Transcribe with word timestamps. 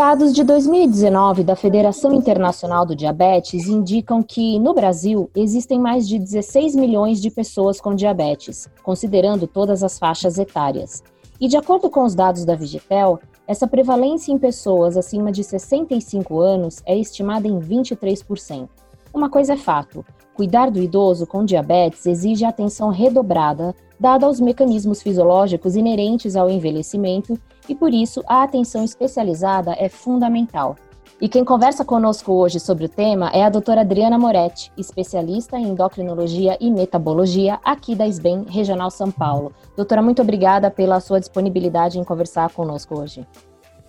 Dados 0.00 0.32
de 0.32 0.42
2019 0.42 1.44
da 1.44 1.54
Federação 1.54 2.14
Internacional 2.14 2.86
do 2.86 2.96
Diabetes 2.96 3.66
indicam 3.66 4.22
que, 4.22 4.58
no 4.58 4.72
Brasil, 4.72 5.30
existem 5.36 5.78
mais 5.78 6.08
de 6.08 6.18
16 6.18 6.74
milhões 6.74 7.20
de 7.20 7.30
pessoas 7.30 7.82
com 7.82 7.94
diabetes, 7.94 8.66
considerando 8.82 9.46
todas 9.46 9.82
as 9.82 9.98
faixas 9.98 10.38
etárias. 10.38 11.02
E, 11.38 11.46
de 11.46 11.58
acordo 11.58 11.90
com 11.90 12.02
os 12.02 12.14
dados 12.14 12.46
da 12.46 12.54
Vigitel, 12.54 13.20
essa 13.46 13.68
prevalência 13.68 14.32
em 14.32 14.38
pessoas 14.38 14.96
acima 14.96 15.30
de 15.30 15.44
65 15.44 16.40
anos 16.40 16.82
é 16.86 16.98
estimada 16.98 17.46
em 17.46 17.60
23%. 17.60 18.70
Uma 19.12 19.28
coisa 19.28 19.52
é 19.52 19.56
fato: 19.58 20.02
cuidar 20.40 20.70
do 20.70 20.80
idoso 20.80 21.26
com 21.26 21.44
diabetes 21.44 22.06
exige 22.06 22.46
atenção 22.46 22.88
redobrada, 22.88 23.74
dada 23.98 24.24
aos 24.24 24.40
mecanismos 24.40 25.02
fisiológicos 25.02 25.76
inerentes 25.76 26.34
ao 26.34 26.48
envelhecimento 26.48 27.38
e 27.68 27.74
por 27.74 27.92
isso 27.92 28.24
a 28.26 28.42
atenção 28.42 28.82
especializada 28.82 29.76
é 29.78 29.86
fundamental. 29.90 30.76
E 31.20 31.28
quem 31.28 31.44
conversa 31.44 31.84
conosco 31.84 32.32
hoje 32.32 32.58
sobre 32.58 32.86
o 32.86 32.88
tema 32.88 33.28
é 33.34 33.44
a 33.44 33.50
doutora 33.50 33.82
Adriana 33.82 34.18
Moretti, 34.18 34.72
especialista 34.78 35.58
em 35.58 35.66
endocrinologia 35.66 36.56
e 36.58 36.70
metabologia 36.70 37.60
aqui 37.62 37.94
da 37.94 38.08
SBEM 38.08 38.46
Regional 38.48 38.90
São 38.90 39.10
Paulo. 39.10 39.52
Doutora, 39.76 40.00
muito 40.00 40.22
obrigada 40.22 40.70
pela 40.70 41.00
sua 41.00 41.20
disponibilidade 41.20 41.98
em 41.98 42.04
conversar 42.04 42.48
conosco 42.48 42.98
hoje. 42.98 43.26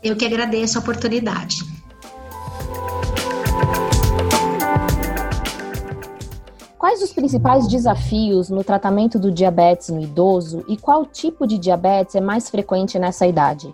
Eu 0.03 0.17
que 0.17 0.25
agradeço 0.25 0.77
a 0.77 0.81
oportunidade. 0.81 1.59
Quais 6.81 6.99
os 7.03 7.13
principais 7.13 7.67
desafios 7.67 8.49
no 8.49 8.63
tratamento 8.63 9.19
do 9.19 9.31
diabetes 9.31 9.89
no 9.89 10.01
idoso 10.01 10.65
e 10.67 10.75
qual 10.75 11.05
tipo 11.05 11.45
de 11.45 11.59
diabetes 11.59 12.15
é 12.15 12.19
mais 12.19 12.49
frequente 12.49 12.97
nessa 12.97 13.27
idade? 13.27 13.71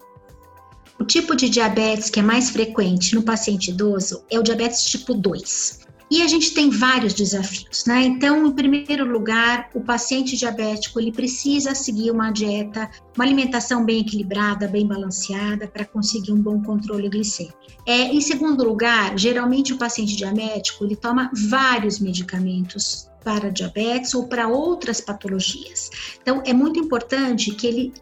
O 0.99 1.05
tipo 1.05 1.33
de 1.33 1.47
diabetes 1.47 2.09
que 2.09 2.19
é 2.19 2.21
mais 2.21 2.49
frequente 2.49 3.15
no 3.15 3.23
paciente 3.23 3.71
idoso 3.71 4.25
é 4.29 4.37
o 4.37 4.43
diabetes 4.43 4.83
tipo 4.83 5.13
2. 5.13 5.86
E 6.09 6.21
a 6.21 6.27
gente 6.27 6.53
tem 6.53 6.69
vários 6.69 7.13
desafios, 7.13 7.83
né? 7.85 8.03
Então, 8.03 8.45
em 8.45 8.51
primeiro 8.51 9.05
lugar, 9.05 9.69
o 9.73 9.81
paciente 9.81 10.37
diabético 10.37 10.99
ele 10.99 11.11
precisa 11.11 11.75
seguir 11.75 12.11
uma 12.11 12.31
dieta, 12.31 12.89
uma 13.15 13.25
alimentação 13.25 13.83
bem 13.83 13.99
equilibrada, 13.99 14.67
bem 14.67 14.87
balanceada 14.87 15.67
para 15.67 15.83
conseguir 15.83 16.31
um 16.31 16.41
bom 16.41 16.61
controle 16.61 17.09
glicêmico. 17.09 17.57
É, 17.85 18.13
em 18.13 18.21
segundo 18.21 18.63
lugar, 18.63 19.17
geralmente 19.17 19.73
o 19.73 19.77
paciente 19.77 20.15
diabético 20.15 20.85
ele 20.85 20.95
toma 20.95 21.29
vários 21.33 21.99
medicamentos 21.99 23.09
para 23.23 23.51
diabetes 23.51 24.13
ou 24.13 24.27
para 24.27 24.47
outras 24.47 25.01
patologias. 25.01 25.89
Então, 26.21 26.41
é 26.45 26.53
muito 26.53 26.79
importante 26.79 27.51
que 27.51 27.67
ele 27.67 27.93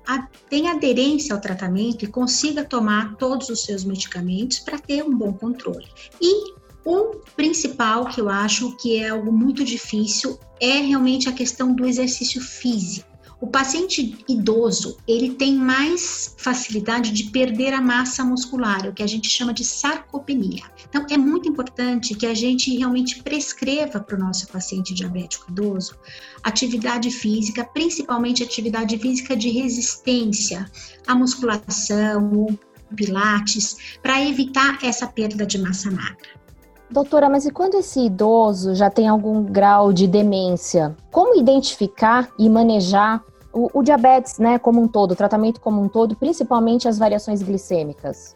tenha 0.48 0.74
aderência 0.74 1.34
ao 1.34 1.42
tratamento 1.42 2.06
e 2.06 2.08
consiga 2.08 2.64
tomar 2.64 3.16
todos 3.16 3.50
os 3.50 3.64
seus 3.64 3.84
medicamentos 3.84 4.60
para 4.60 4.78
ter 4.78 5.04
um 5.04 5.18
bom 5.18 5.34
controle. 5.34 5.88
E 6.22 6.54
o 6.86 7.16
principal 7.36 8.06
que 8.06 8.22
eu 8.22 8.30
acho 8.30 8.78
que 8.78 8.98
é 8.98 9.10
algo 9.10 9.32
muito 9.32 9.64
difícil 9.64 10.40
é 10.62 10.82
realmente 10.82 11.28
a 11.28 11.34
questão 11.34 11.74
do 11.74 11.86
exercício 11.86 12.40
físico. 12.40 13.16
O 13.42 13.48
paciente 13.48 14.24
idoso, 14.30 14.98
ele 15.06 15.32
tem 15.32 15.56
mais 15.56 16.34
facilidade 16.38 17.12
de 17.12 17.26
perder 17.26 17.74
a 17.74 17.82
massa 17.82 18.24
muscular, 18.24 18.88
o 18.88 18.94
que 18.94 19.04
a 19.04 19.08
gente 19.08 19.30
chama 19.30 19.54
de 19.54 19.64
sarcopenia. 19.64 20.64
Então, 20.88 21.06
é 21.10 21.18
muito 21.18 21.50
importante 21.50 22.16
que 22.16 22.26
a 22.26 22.34
gente 22.34 22.76
realmente 22.78 23.22
prescreva 23.22 24.00
para 24.00 24.16
o 24.16 24.20
nosso 24.20 24.48
paciente 24.48 24.94
diabético 24.94 25.52
idoso 25.52 25.98
atividade 26.44 27.12
física, 27.12 27.66
principalmente 27.66 28.42
atividade 28.42 28.98
física 28.98 29.36
de 29.36 29.50
resistência 29.50 30.70
à 31.06 31.14
musculação, 31.14 32.58
pilates, 32.96 33.98
para 34.02 34.24
evitar 34.24 34.80
essa 34.82 35.08
perda 35.08 35.46
de 35.46 35.58
massa 35.58 35.92
magra. 35.92 36.45
Doutora, 36.90 37.30
mas 37.30 37.46
e 37.46 37.52
quando 37.52 37.76
esse 37.76 38.00
idoso 38.00 38.76
já 38.76 38.90
tem 38.90 39.08
algum 39.08 39.44
grau 39.44 39.92
de 39.92 40.08
demência? 40.08 40.96
Como 41.12 41.40
identificar 41.40 42.30
e 42.38 42.50
manejar 42.50 43.24
o, 43.52 43.70
o 43.80 43.84
diabetes, 43.84 44.38
né, 44.38 44.60
como 44.60 44.82
um 44.82 44.88
todo, 44.88 45.12
o 45.12 45.16
tratamento 45.16 45.60
como 45.60 45.82
um 45.82 45.88
todo, 45.88 46.16
principalmente 46.16 46.88
as 46.88 46.98
variações 46.98 47.42
glicêmicas? 47.42 48.36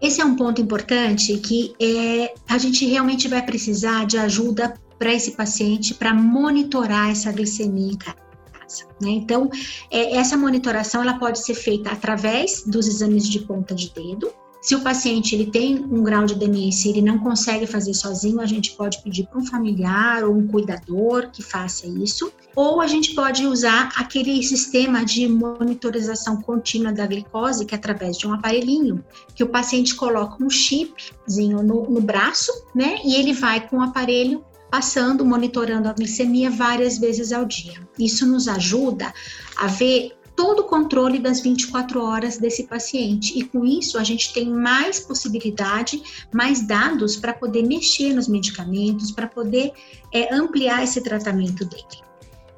Esse 0.00 0.20
é 0.20 0.24
um 0.24 0.34
ponto 0.34 0.60
importante 0.60 1.36
que 1.38 1.74
é, 1.80 2.34
a 2.48 2.58
gente 2.58 2.84
realmente 2.86 3.28
vai 3.28 3.40
precisar 3.40 4.04
de 4.04 4.18
ajuda 4.18 4.74
para 4.98 5.12
esse 5.12 5.32
paciente 5.32 5.94
para 5.94 6.12
monitorar 6.12 7.10
essa 7.10 7.30
glicemia 7.30 7.92
em 7.92 7.96
casa. 7.96 8.16
Né? 9.00 9.10
Então, 9.10 9.48
é, 9.90 10.16
essa 10.16 10.36
monitoração 10.36 11.02
ela 11.02 11.18
pode 11.18 11.38
ser 11.38 11.54
feita 11.54 11.90
através 11.90 12.64
dos 12.66 12.88
exames 12.88 13.28
de 13.28 13.40
ponta 13.40 13.74
de 13.74 13.92
dedo, 13.92 14.32
se 14.62 14.76
o 14.76 14.80
paciente 14.80 15.34
ele 15.34 15.50
tem 15.50 15.76
um 15.76 16.04
grau 16.04 16.24
de 16.24 16.36
demência 16.36 16.88
ele 16.88 17.02
não 17.02 17.18
consegue 17.18 17.66
fazer 17.66 17.92
sozinho, 17.94 18.40
a 18.40 18.46
gente 18.46 18.72
pode 18.72 19.02
pedir 19.02 19.26
para 19.26 19.40
um 19.40 19.44
familiar 19.44 20.22
ou 20.22 20.36
um 20.36 20.46
cuidador 20.46 21.30
que 21.32 21.42
faça 21.42 21.84
isso, 21.86 22.32
ou 22.54 22.80
a 22.80 22.86
gente 22.86 23.12
pode 23.12 23.44
usar 23.44 23.92
aquele 23.96 24.40
sistema 24.42 25.04
de 25.04 25.26
monitorização 25.26 26.40
contínua 26.40 26.92
da 26.92 27.06
glicose, 27.06 27.66
que 27.66 27.74
é 27.74 27.78
através 27.78 28.16
de 28.16 28.26
um 28.26 28.32
aparelhinho, 28.32 29.04
que 29.34 29.42
o 29.42 29.48
paciente 29.48 29.96
coloca 29.96 30.42
um 30.42 30.48
chipzinho 30.48 31.60
no, 31.62 31.90
no 31.90 32.00
braço, 32.00 32.52
né, 32.72 33.00
e 33.04 33.16
ele 33.16 33.32
vai 33.32 33.66
com 33.66 33.78
o 33.78 33.82
aparelho 33.82 34.44
passando, 34.70 35.24
monitorando 35.24 35.88
a 35.88 35.92
glicemia 35.92 36.50
várias 36.50 36.98
vezes 36.98 37.32
ao 37.32 37.44
dia. 37.44 37.74
Isso 37.98 38.24
nos 38.26 38.48
ajuda 38.48 39.12
a 39.56 39.66
ver 39.66 40.12
todo 40.42 40.62
o 40.62 40.64
controle 40.64 41.20
das 41.20 41.40
24 41.40 42.02
horas 42.02 42.36
desse 42.36 42.64
paciente. 42.64 43.38
E 43.38 43.44
com 43.44 43.64
isso, 43.64 43.96
a 43.96 44.02
gente 44.02 44.32
tem 44.34 44.50
mais 44.50 44.98
possibilidade, 44.98 46.02
mais 46.34 46.66
dados 46.66 47.14
para 47.14 47.32
poder 47.32 47.62
mexer 47.62 48.12
nos 48.12 48.26
medicamentos, 48.26 49.12
para 49.12 49.28
poder 49.28 49.70
é, 50.12 50.34
ampliar 50.34 50.82
esse 50.82 51.00
tratamento 51.00 51.64
dele. 51.64 51.84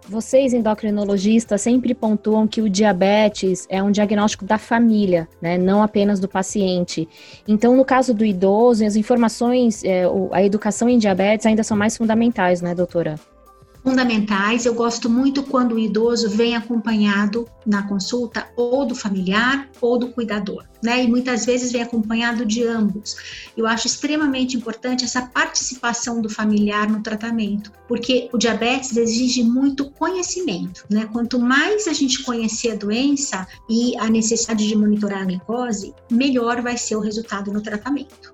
Vocês, 0.08 0.54
endocrinologistas, 0.54 1.60
sempre 1.60 1.94
pontuam 1.94 2.48
que 2.48 2.62
o 2.62 2.70
diabetes 2.70 3.66
é 3.68 3.82
um 3.82 3.90
diagnóstico 3.90 4.46
da 4.46 4.56
família, 4.56 5.28
né, 5.40 5.58
não 5.58 5.82
apenas 5.82 6.18
do 6.18 6.28
paciente. 6.28 7.06
Então, 7.46 7.76
no 7.76 7.84
caso 7.84 8.14
do 8.14 8.24
idoso, 8.24 8.82
as 8.86 8.96
informações, 8.96 9.84
é, 9.84 10.04
a 10.32 10.42
educação 10.42 10.88
em 10.88 10.96
diabetes 10.96 11.44
ainda 11.44 11.62
são 11.62 11.76
mais 11.76 11.98
fundamentais, 11.98 12.62
né, 12.62 12.74
doutora? 12.74 13.20
Fundamentais. 13.84 14.64
Eu 14.64 14.74
gosto 14.74 15.10
muito 15.10 15.42
quando 15.42 15.74
o 15.74 15.78
idoso 15.78 16.30
vem 16.30 16.56
acompanhado 16.56 17.46
na 17.66 17.82
consulta 17.82 18.48
ou 18.56 18.86
do 18.86 18.94
familiar 18.94 19.68
ou 19.80 19.98
do 19.98 20.08
cuidador, 20.08 20.64
né? 20.82 21.04
E 21.04 21.08
muitas 21.08 21.44
vezes 21.44 21.70
vem 21.70 21.82
acompanhado 21.82 22.46
de 22.46 22.64
ambos. 22.64 23.16
Eu 23.56 23.66
acho 23.66 23.86
extremamente 23.86 24.56
importante 24.56 25.04
essa 25.04 25.22
participação 25.22 26.22
do 26.22 26.30
familiar 26.30 26.88
no 26.90 27.02
tratamento, 27.02 27.70
porque 27.86 28.28
o 28.32 28.38
diabetes 28.38 28.96
exige 28.96 29.44
muito 29.44 29.90
conhecimento, 29.90 30.84
né? 30.90 31.06
Quanto 31.12 31.38
mais 31.38 31.86
a 31.86 31.92
gente 31.92 32.22
conhecer 32.22 32.72
a 32.72 32.76
doença 32.76 33.46
e 33.68 33.96
a 33.98 34.08
necessidade 34.08 34.66
de 34.66 34.74
monitorar 34.74 35.22
a 35.22 35.24
glicose, 35.24 35.94
melhor 36.10 36.62
vai 36.62 36.78
ser 36.78 36.96
o 36.96 37.00
resultado 37.00 37.52
no 37.52 37.60
tratamento. 37.60 38.32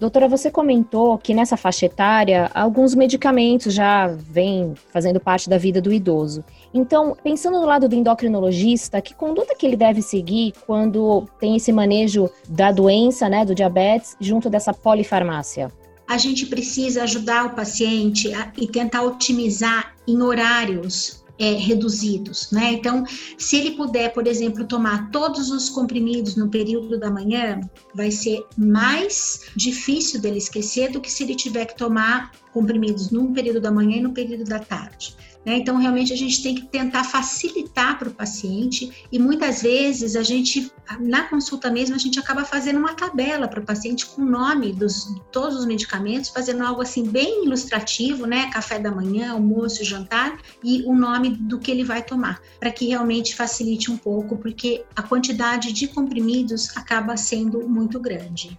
Doutora, 0.00 0.26
você 0.26 0.50
comentou 0.50 1.18
que 1.18 1.34
nessa 1.34 1.58
faixa 1.58 1.84
etária 1.84 2.50
alguns 2.54 2.94
medicamentos 2.94 3.74
já 3.74 4.06
vêm 4.06 4.72
fazendo 4.90 5.20
parte 5.20 5.50
da 5.50 5.58
vida 5.58 5.78
do 5.78 5.92
idoso. 5.92 6.42
Então, 6.72 7.14
pensando 7.22 7.60
no 7.60 7.66
lado 7.66 7.86
do 7.86 7.94
endocrinologista, 7.94 9.02
que 9.02 9.14
conduta 9.14 9.54
que 9.54 9.66
ele 9.66 9.76
deve 9.76 10.00
seguir 10.00 10.54
quando 10.66 11.28
tem 11.38 11.54
esse 11.54 11.70
manejo 11.70 12.30
da 12.48 12.72
doença, 12.72 13.28
né, 13.28 13.44
do 13.44 13.54
diabetes, 13.54 14.16
junto 14.18 14.48
dessa 14.48 14.72
polifarmácia? 14.72 15.70
A 16.08 16.16
gente 16.16 16.46
precisa 16.46 17.02
ajudar 17.02 17.44
o 17.44 17.50
paciente 17.50 18.32
a, 18.32 18.50
e 18.56 18.66
tentar 18.66 19.02
otimizar 19.02 19.94
em 20.08 20.22
horários 20.22 21.19
é, 21.40 21.54
reduzidos, 21.54 22.50
né? 22.52 22.74
Então, 22.74 23.02
se 23.38 23.56
ele 23.56 23.70
puder, 23.70 24.12
por 24.12 24.26
exemplo, 24.26 24.66
tomar 24.66 25.10
todos 25.10 25.50
os 25.50 25.70
comprimidos 25.70 26.36
no 26.36 26.50
período 26.50 27.00
da 27.00 27.10
manhã, 27.10 27.58
vai 27.94 28.10
ser 28.10 28.44
mais 28.58 29.40
difícil 29.56 30.20
dele 30.20 30.36
esquecer 30.36 30.92
do 30.92 31.00
que 31.00 31.10
se 31.10 31.24
ele 31.24 31.34
tiver 31.34 31.64
que 31.64 31.76
tomar 31.76 32.32
comprimidos 32.52 33.10
num 33.10 33.32
período 33.32 33.58
da 33.58 33.70
manhã 33.70 33.96
e 33.96 34.02
no 34.02 34.12
período 34.12 34.44
da 34.44 34.58
tarde. 34.58 35.16
Né? 35.44 35.56
Então, 35.56 35.76
realmente, 35.78 36.12
a 36.12 36.16
gente 36.16 36.42
tem 36.42 36.54
que 36.54 36.66
tentar 36.66 37.04
facilitar 37.04 37.98
para 37.98 38.08
o 38.08 38.12
paciente 38.12 39.06
e 39.10 39.18
muitas 39.18 39.62
vezes 39.62 40.14
a 40.14 40.22
gente, 40.22 40.70
na 41.00 41.24
consulta 41.24 41.70
mesmo, 41.70 41.94
a 41.94 41.98
gente 41.98 42.18
acaba 42.18 42.44
fazendo 42.44 42.78
uma 42.78 42.94
tabela 42.94 43.48
para 43.48 43.60
o 43.60 43.64
paciente 43.64 44.04
com 44.06 44.22
o 44.22 44.24
nome 44.24 44.72
dos 44.72 45.14
todos 45.32 45.56
os 45.56 45.64
medicamentos, 45.64 46.28
fazendo 46.28 46.62
algo 46.62 46.82
assim 46.82 47.04
bem 47.04 47.44
ilustrativo, 47.44 48.26
né? 48.26 48.50
Café 48.50 48.78
da 48.78 48.90
manhã, 48.90 49.32
almoço, 49.32 49.84
jantar 49.84 50.38
e 50.62 50.82
o 50.86 50.94
nome 50.94 51.30
do 51.30 51.58
que 51.58 51.70
ele 51.70 51.84
vai 51.84 52.02
tomar, 52.02 52.40
para 52.58 52.70
que 52.70 52.86
realmente 52.86 53.34
facilite 53.34 53.90
um 53.90 53.96
pouco, 53.96 54.36
porque 54.36 54.84
a 54.94 55.02
quantidade 55.02 55.72
de 55.72 55.88
comprimidos 55.88 56.76
acaba 56.76 57.16
sendo 57.16 57.66
muito 57.66 57.98
grande. 57.98 58.58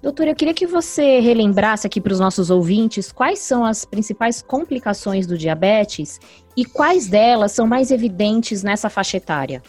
Doutora, 0.00 0.30
eu 0.30 0.36
queria 0.36 0.54
que 0.54 0.66
você 0.66 1.18
relembrasse 1.18 1.86
aqui 1.86 2.00
para 2.00 2.12
os 2.12 2.20
nossos 2.20 2.50
ouvintes 2.50 3.10
quais 3.10 3.40
são 3.40 3.64
as 3.64 3.84
principais 3.84 4.40
complicações 4.40 5.26
do 5.26 5.36
diabetes 5.36 6.20
e 6.56 6.64
quais 6.64 7.08
delas 7.08 7.50
são 7.50 7.66
mais 7.66 7.90
evidentes 7.90 8.62
nessa 8.62 8.88
faixa 8.88 9.16
etária. 9.16 9.60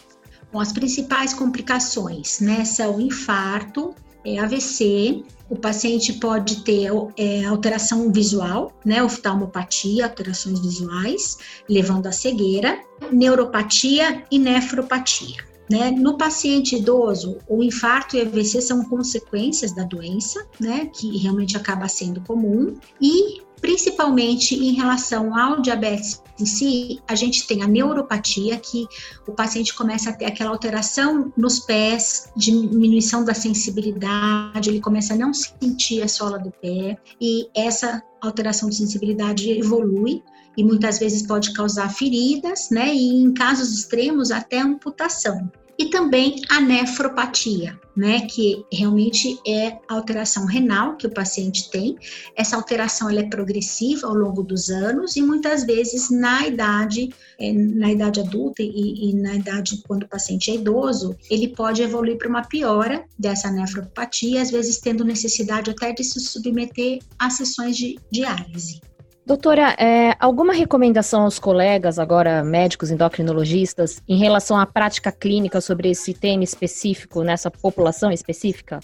Bom, 0.52 0.60
as 0.60 0.72
principais 0.72 1.34
complicações 1.34 2.40
né, 2.40 2.64
são 2.64 3.00
infarto, 3.00 3.92
é, 4.24 4.38
AVC, 4.38 5.24
o 5.48 5.56
paciente 5.56 6.12
pode 6.12 6.62
ter 6.62 6.90
é, 7.16 7.44
alteração 7.44 8.12
visual, 8.12 8.72
né, 8.84 9.02
oftalmopatia, 9.02 10.04
alterações 10.04 10.60
visuais, 10.60 11.38
levando 11.68 12.06
à 12.06 12.12
cegueira, 12.12 12.78
neuropatia 13.10 14.22
e 14.30 14.38
nefropatia. 14.38 15.49
Né? 15.70 15.92
No 15.92 16.18
paciente 16.18 16.76
idoso, 16.76 17.38
o 17.48 17.62
infarto 17.62 18.16
e 18.16 18.20
AVC 18.20 18.60
são 18.60 18.84
consequências 18.84 19.72
da 19.72 19.84
doença, 19.84 20.44
né, 20.58 20.86
que 20.86 21.16
realmente 21.16 21.56
acaba 21.56 21.86
sendo 21.86 22.20
comum, 22.22 22.76
e 23.00 23.40
principalmente 23.60 24.54
em 24.54 24.72
relação 24.72 25.36
ao 25.36 25.60
diabetes 25.60 26.20
em 26.40 26.46
si, 26.46 27.00
a 27.06 27.14
gente 27.14 27.46
tem 27.46 27.62
a 27.62 27.68
neuropatia, 27.68 28.58
que 28.58 28.86
o 29.28 29.32
paciente 29.32 29.74
começa 29.74 30.10
a 30.10 30.12
ter 30.12 30.24
aquela 30.24 30.50
alteração 30.50 31.32
nos 31.36 31.60
pés, 31.60 32.32
diminuição 32.34 33.24
da 33.24 33.34
sensibilidade, 33.34 34.70
ele 34.70 34.80
começa 34.80 35.12
a 35.12 35.16
não 35.16 35.34
sentir 35.34 36.02
a 36.02 36.08
sola 36.08 36.38
do 36.38 36.50
pé, 36.50 36.96
e 37.20 37.46
essa 37.54 38.02
alteração 38.22 38.70
de 38.70 38.76
sensibilidade 38.76 39.50
evolui 39.50 40.22
e 40.56 40.64
muitas 40.64 40.98
vezes 40.98 41.22
pode 41.22 41.52
causar 41.52 41.90
feridas, 41.90 42.70
né? 42.70 42.92
E 42.92 43.22
em 43.22 43.32
casos 43.32 43.72
extremos 43.72 44.30
até 44.30 44.60
amputação 44.60 45.50
e 45.80 45.88
também 45.88 46.42
a 46.50 46.60
nefropatia, 46.60 47.80
né, 47.96 48.26
que 48.26 48.66
realmente 48.70 49.40
é 49.46 49.78
alteração 49.88 50.44
renal 50.44 50.94
que 50.94 51.06
o 51.06 51.10
paciente 51.10 51.70
tem. 51.70 51.96
Essa 52.36 52.54
alteração 52.54 53.08
ela 53.08 53.20
é 53.20 53.28
progressiva 53.30 54.06
ao 54.06 54.12
longo 54.12 54.42
dos 54.42 54.68
anos 54.68 55.16
e 55.16 55.22
muitas 55.22 55.64
vezes 55.64 56.10
na 56.10 56.46
idade, 56.46 57.08
é, 57.38 57.50
na 57.50 57.90
idade 57.90 58.20
adulta 58.20 58.62
e, 58.62 59.08
e, 59.10 59.14
na 59.14 59.36
idade 59.36 59.82
quando 59.88 60.02
o 60.02 60.08
paciente 60.08 60.50
é 60.50 60.56
idoso, 60.56 61.16
ele 61.30 61.48
pode 61.48 61.80
evoluir 61.80 62.18
para 62.18 62.28
uma 62.28 62.42
piora 62.42 63.02
dessa 63.18 63.50
nefropatia, 63.50 64.42
às 64.42 64.50
vezes 64.50 64.80
tendo 64.80 65.02
necessidade 65.02 65.70
até 65.70 65.94
de 65.94 66.04
se 66.04 66.20
submeter 66.20 66.98
a 67.18 67.30
sessões 67.30 67.74
de 67.74 67.98
diálise. 68.12 68.82
Doutora, 69.26 69.76
é, 69.78 70.16
alguma 70.18 70.52
recomendação 70.52 71.22
aos 71.22 71.38
colegas, 71.38 71.98
agora 71.98 72.42
médicos 72.42 72.90
endocrinologistas, 72.90 74.02
em 74.08 74.18
relação 74.18 74.58
à 74.58 74.66
prática 74.66 75.12
clínica 75.12 75.60
sobre 75.60 75.90
esse 75.90 76.14
tema 76.14 76.42
específico, 76.42 77.22
nessa 77.22 77.50
população 77.50 78.10
específica? 78.10 78.80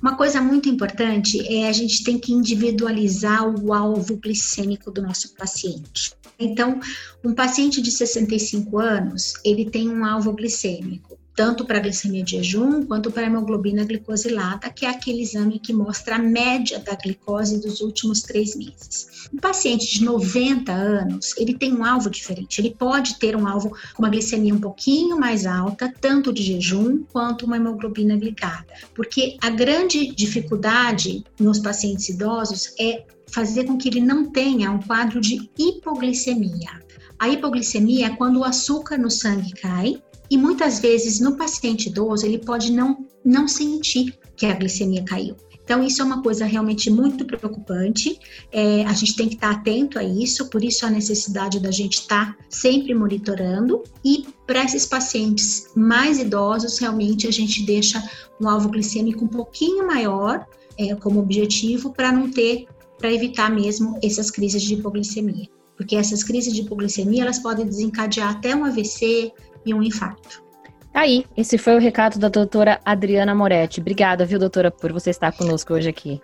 Uma 0.00 0.16
coisa 0.16 0.40
muito 0.40 0.68
importante 0.68 1.40
é 1.46 1.68
a 1.68 1.72
gente 1.72 2.04
tem 2.04 2.18
que 2.18 2.32
individualizar 2.32 3.48
o 3.48 3.72
alvo 3.72 4.16
glicêmico 4.16 4.90
do 4.90 5.02
nosso 5.02 5.34
paciente. 5.34 6.12
Então, 6.38 6.80
um 7.24 7.34
paciente 7.34 7.80
de 7.80 7.90
65 7.90 8.78
anos, 8.78 9.34
ele 9.44 9.70
tem 9.70 9.88
um 9.88 10.04
alvo 10.04 10.32
glicêmico 10.32 11.18
tanto 11.36 11.66
para 11.66 11.78
glicemia 11.78 12.24
de 12.24 12.32
jejum 12.32 12.82
quanto 12.82 13.10
para 13.10 13.26
hemoglobina 13.26 13.84
glicosilada, 13.84 14.70
que 14.70 14.86
é 14.86 14.88
aquele 14.88 15.20
exame 15.20 15.60
que 15.60 15.72
mostra 15.72 16.16
a 16.16 16.18
média 16.18 16.78
da 16.78 16.94
glicose 16.94 17.60
dos 17.60 17.82
últimos 17.82 18.22
três 18.22 18.56
meses. 18.56 19.28
Um 19.32 19.36
paciente 19.36 19.98
de 19.98 20.02
90 20.02 20.72
anos, 20.72 21.34
ele 21.36 21.54
tem 21.54 21.74
um 21.74 21.84
alvo 21.84 22.08
diferente. 22.08 22.58
Ele 22.58 22.74
pode 22.74 23.18
ter 23.18 23.36
um 23.36 23.46
alvo 23.46 23.68
com 23.94 24.02
uma 24.02 24.08
glicemia 24.08 24.54
um 24.54 24.60
pouquinho 24.60 25.20
mais 25.20 25.44
alta, 25.44 25.92
tanto 26.00 26.32
de 26.32 26.42
jejum 26.42 27.04
quanto 27.12 27.44
uma 27.44 27.56
hemoglobina 27.56 28.16
glicada, 28.16 28.66
porque 28.94 29.36
a 29.42 29.50
grande 29.50 30.14
dificuldade 30.14 31.22
nos 31.38 31.58
pacientes 31.58 32.08
idosos 32.08 32.72
é 32.80 33.04
fazer 33.26 33.64
com 33.64 33.76
que 33.76 33.88
ele 33.88 34.00
não 34.00 34.30
tenha 34.30 34.70
um 34.70 34.80
quadro 34.80 35.20
de 35.20 35.50
hipoglicemia. 35.58 36.80
A 37.18 37.28
hipoglicemia 37.28 38.06
é 38.06 38.10
quando 38.10 38.40
o 38.40 38.44
açúcar 38.44 38.98
no 38.98 39.10
sangue 39.10 39.52
cai 39.54 40.02
e 40.30 40.36
muitas 40.36 40.80
vezes 40.80 41.20
no 41.20 41.36
paciente 41.36 41.88
idoso 41.88 42.26
ele 42.26 42.38
pode 42.38 42.72
não, 42.72 43.06
não 43.24 43.46
sentir 43.46 44.18
que 44.36 44.46
a 44.46 44.54
glicemia 44.54 45.02
caiu. 45.04 45.36
Então, 45.66 45.82
isso 45.82 46.00
é 46.00 46.04
uma 46.04 46.22
coisa 46.22 46.44
realmente 46.44 46.88
muito 46.88 47.24
preocupante. 47.24 48.20
É, 48.52 48.84
a 48.84 48.92
gente 48.92 49.16
tem 49.16 49.28
que 49.28 49.34
estar 49.34 49.50
atento 49.50 49.98
a 49.98 50.04
isso, 50.04 50.48
por 50.48 50.62
isso 50.62 50.86
a 50.86 50.90
necessidade 50.90 51.58
da 51.58 51.72
gente 51.72 51.94
estar 51.94 52.36
sempre 52.48 52.94
monitorando. 52.94 53.82
E 54.04 54.28
para 54.46 54.62
esses 54.62 54.86
pacientes 54.86 55.66
mais 55.74 56.20
idosos, 56.20 56.78
realmente 56.78 57.26
a 57.26 57.32
gente 57.32 57.66
deixa 57.66 58.00
um 58.40 58.48
alvo 58.48 58.68
glicêmico 58.68 59.24
um 59.24 59.28
pouquinho 59.28 59.84
maior 59.84 60.46
é, 60.78 60.94
como 60.94 61.18
objetivo 61.18 61.92
para 61.92 62.12
não 62.12 62.30
ter, 62.30 62.68
para 62.96 63.12
evitar 63.12 63.50
mesmo 63.50 63.98
essas 64.00 64.30
crises 64.30 64.62
de 64.62 64.74
hipoglicemia. 64.74 65.48
Porque 65.76 65.96
essas 65.96 66.22
crises 66.22 66.54
de 66.54 66.60
hipoglicemia 66.60 67.22
elas 67.22 67.40
podem 67.40 67.66
desencadear 67.66 68.30
até 68.30 68.54
um 68.54 68.64
AVC, 68.64 69.32
e 69.66 69.74
um 69.74 69.82
infarto. 69.82 70.46
Aí, 70.94 71.26
esse 71.36 71.58
foi 71.58 71.76
o 71.76 71.78
recado 71.78 72.18
da 72.18 72.28
doutora 72.28 72.80
Adriana 72.82 73.34
Moretti. 73.34 73.80
Obrigada, 73.80 74.24
viu, 74.24 74.38
doutora, 74.38 74.70
por 74.70 74.92
você 74.94 75.10
estar 75.10 75.30
conosco 75.32 75.74
hoje 75.74 75.90
aqui. 75.90 76.22